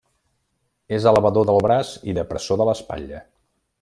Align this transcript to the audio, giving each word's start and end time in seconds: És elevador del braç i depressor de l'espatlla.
És 0.97 1.03
elevador 1.11 1.47
del 1.49 1.61
braç 1.67 1.91
i 2.13 2.17
depressor 2.21 2.61
de 2.63 2.67
l'espatlla. 2.71 3.21